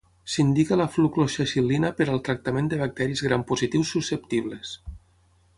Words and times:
S'indica 0.35 0.77
la 0.79 0.87
flucloxacil·lina 0.93 1.91
per 2.01 2.07
al 2.15 2.23
tractament 2.29 2.71
de 2.73 2.81
bacteris 2.81 3.23
gram 3.29 3.47
positius 3.53 3.93
susceptibles. 3.97 4.77